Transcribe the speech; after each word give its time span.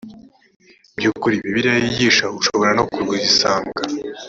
by 0.97 1.05
ukuri 1.11 1.35
bibiliya 1.43 1.77
yigisha 1.83 2.25
ushobora 2.39 2.71
no 2.77 2.83
kugisanga 2.93 3.79